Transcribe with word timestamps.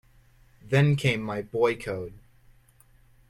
Then 0.63 0.95
came 0.95 1.21
my 1.21 1.43
boy 1.43 1.75
code. 1.75 2.15